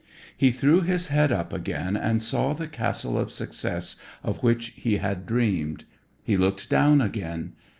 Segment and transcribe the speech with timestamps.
[0.35, 4.97] He threw his head up again and saw the castle of success of which he
[4.97, 5.85] had dreamed.
[6.23, 7.53] He looked down again.